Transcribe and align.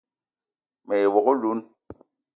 Me 0.85 0.95
ye 1.01 1.07
wok 1.13 1.27
oloun 1.31 1.59